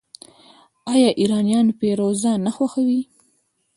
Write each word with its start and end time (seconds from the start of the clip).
آیا 0.91 1.09
ایرانیان 1.19 1.67
فیروزه 1.79 2.31
نه 2.45 2.51
خوښوي؟ 2.55 3.01